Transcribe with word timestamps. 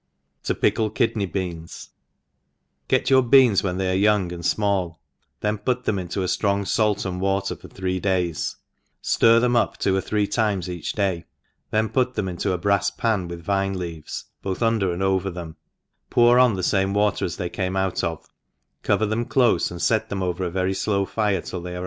(7/>^i/fKiDN:By 0.43 1.27
Beans 1.31 1.89
«GET 2.87 3.11
your 3.11 3.21
beans 3.21 3.61
when 3.61 3.77
they 3.77 3.87
arc 3.91 3.99
young 3.99 4.31
and 4.31 4.41
imall, 4.41 4.95
then 5.41 5.59
pnt 5.59 5.83
them 5.83 5.97
intjo 5.97 6.23
a 6.23 6.25
ftrong 6.25 6.65
fait 6.67 7.05
and 7.05 7.21
water 7.21 7.55
for 7.55 7.67
three 7.67 7.99
days, 7.99 8.55
flir 9.03 9.39
them 9.39 9.55
up 9.55 9.77
two 9.77 9.95
or 9.95 10.01
three 10.01 10.25
times 10.25 10.67
each 10.67 10.93
day, 10.93 11.25
then 11.69 11.87
put 11.87 12.15
them 12.15 12.27
into 12.27 12.51
a 12.51 12.57
brafs 12.57 12.91
p^n^ 12.97 13.27
with 13.29 13.43
vine 13.43 13.77
leaves 13.77 14.25
both 14.41 14.61
untler 14.63 14.91
and 14.91 15.03
over 15.03 15.29
thern^ 15.29 15.53
pour 16.09 16.39
oa 16.39 16.55
the 16.55 16.63
fame 16.63 16.95
water 16.95 17.23
as 17.23 17.37
they 17.37 17.47
came 17.51 17.75
out 17.75 18.03
of, 18.03 18.25
cover 18.81 19.05
them 19.05 19.23
clofe» 19.23 19.69
and 19.69 19.83
fet 19.83 20.09
them 20.09 20.23
over 20.23 20.43
a 20.43 20.49
very 20.49 20.73
flow 20.73 21.05
fire 21.05 21.41
till 21.41 21.61
they 21.61 21.75
are. 21.75 21.79